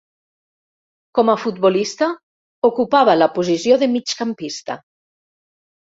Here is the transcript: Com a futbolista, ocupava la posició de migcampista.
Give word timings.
Com 1.17 1.29
a 1.33 1.35
futbolista, 1.41 2.09
ocupava 2.71 3.15
la 3.21 3.31
posició 3.39 3.81
de 3.85 3.93
migcampista. 3.95 4.79